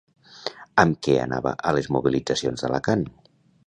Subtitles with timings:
[0.85, 3.09] Amb què anava a les mobilitzacions d'Alacant?